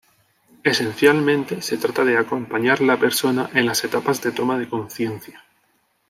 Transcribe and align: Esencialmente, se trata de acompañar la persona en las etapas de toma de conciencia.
Esencialmente, 0.63 1.61
se 1.61 1.77
trata 1.77 2.03
de 2.03 2.17
acompañar 2.17 2.81
la 2.81 2.97
persona 2.97 3.51
en 3.53 3.67
las 3.67 3.83
etapas 3.83 4.19
de 4.23 4.31
toma 4.31 4.57
de 4.57 4.67
conciencia. 4.67 5.43